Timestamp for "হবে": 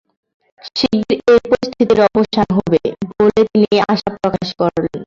2.57-2.79